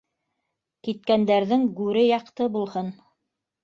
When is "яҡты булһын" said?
2.09-2.95